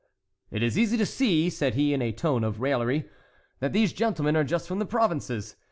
[0.49, 3.07] "It is easy to see," said he, in a tone of raillery,
[3.59, 5.57] "that these gentlemen are just from the provinces.